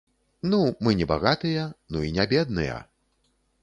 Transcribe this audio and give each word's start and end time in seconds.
Ну, 0.51 0.59
мы 0.87 0.93
не 1.03 1.07
багатыя, 1.13 1.69
ну 1.95 2.05
і 2.09 2.13
не 2.19 2.29
бедныя. 2.35 2.85